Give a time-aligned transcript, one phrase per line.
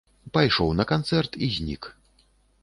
[0.37, 1.83] Пайшоў на канцэрт, і знік.